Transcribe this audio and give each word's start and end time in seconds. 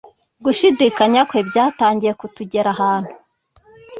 Gushidikanya 0.43 1.21
kwe 1.29 1.39
byatangiye 1.49 2.13
ku 2.19 2.25
tugera 2.35 2.69
ahantu 2.75 3.13